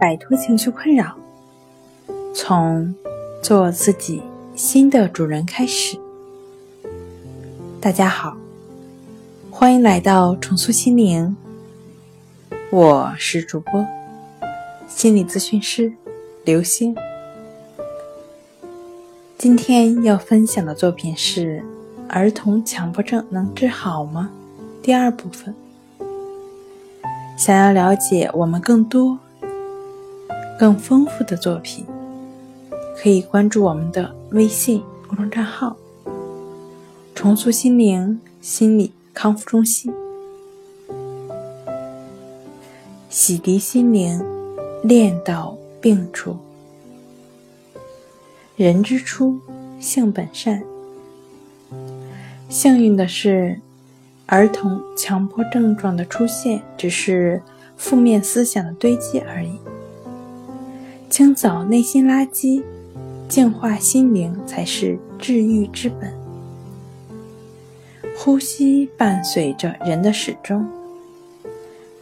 [0.00, 1.16] 摆脱情绪困扰，
[2.32, 2.94] 从
[3.42, 4.22] 做自己
[4.54, 5.98] 新的主人开始。
[7.80, 8.36] 大家好，
[9.50, 11.36] 欢迎来到重塑心灵，
[12.70, 13.84] 我是主播
[14.86, 15.92] 心理咨询师
[16.44, 16.94] 刘星。
[19.36, 21.58] 今天要分享的作品是
[22.08, 24.30] 《儿童强迫症能治好吗》
[24.84, 25.52] 第二部分。
[27.36, 29.18] 想要了解我们更多、
[30.58, 31.86] 更丰富的作品，
[33.00, 35.76] 可以关注我们的微信公众账号
[37.14, 39.94] “重塑心灵心理康复中心”，
[43.08, 44.20] 洗涤心灵，
[44.82, 46.36] 练到病除。
[48.56, 49.38] 人之初，
[49.78, 50.62] 性本善。
[52.48, 53.60] 幸运的是。
[54.30, 57.40] 儿童强迫症状的出现，只是
[57.78, 59.58] 负面思想的堆积而已。
[61.10, 62.62] 清扫内心垃圾，
[63.28, 66.12] 净化心灵，才是治愈之本。
[68.16, 70.66] 呼吸伴随着人的始终。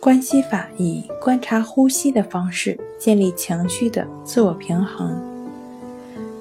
[0.00, 5.20] 关系法以观察呼吸的方式，建立情绪的自我平衡，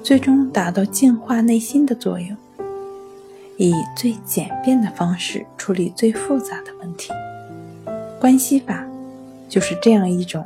[0.02, 2.36] 最终达到净化内心的作用。
[3.58, 7.10] 以最简便的方式处理最复杂的问题，
[8.20, 8.84] 关系法
[9.48, 10.44] 就是这样一种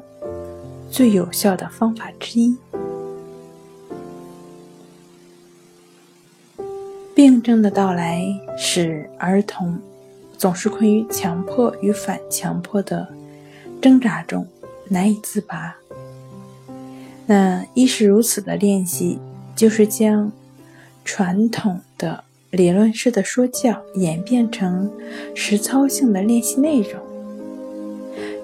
[0.91, 2.56] 最有效的方法之一。
[7.14, 8.24] 病症的到来
[8.58, 9.78] 使儿童
[10.36, 13.06] 总是困于强迫与反强迫的
[13.80, 14.46] 挣扎中
[14.88, 15.77] 难以自拔。
[17.27, 19.18] 那一是如此的练习，
[19.55, 20.33] 就是将
[21.05, 22.24] 传统的。
[22.50, 24.91] 理论式的说教演变成
[25.36, 27.00] 实操性的练习内容。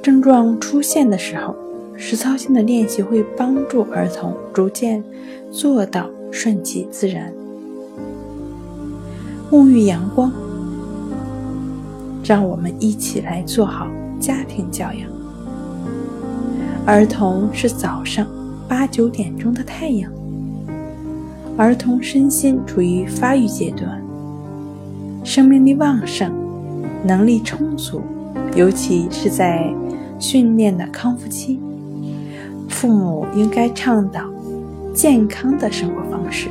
[0.01, 1.57] 症状出现的时候，
[1.97, 5.03] 实操性的练习会帮助儿童逐渐
[5.51, 7.33] 做到顺其自然。
[9.51, 10.33] 沐浴阳光，
[12.23, 13.87] 让我们一起来做好
[14.21, 15.09] 家庭教养。
[16.85, 18.27] 儿童是早上
[18.69, 20.11] 八九点钟的太阳。
[21.57, 24.03] 儿童身心处于发育阶段，
[25.25, 26.31] 生命力旺盛，
[27.05, 28.03] 能力充足，
[28.55, 29.73] 尤其是在
[30.19, 31.59] 训练的康复期，
[32.77, 34.21] 父母应该倡导
[34.93, 36.51] 健康的生活方式，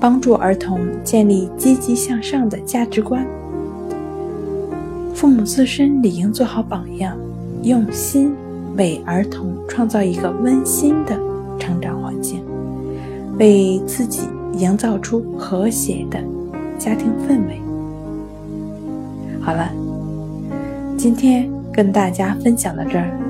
[0.00, 3.24] 帮助儿童建立积极向上的价值观。
[5.14, 7.16] 父母自身理应做好榜样，
[7.62, 8.34] 用心
[8.76, 11.16] 为儿童创造一个温馨的
[11.56, 12.42] 成长环境。
[13.38, 14.22] 为自己
[14.54, 16.18] 营造出和谐的
[16.76, 17.62] 家庭氛围。
[19.40, 19.70] 好了，
[20.96, 23.29] 今天跟大家分享到这儿。